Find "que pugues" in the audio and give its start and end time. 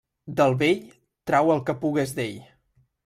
1.69-2.15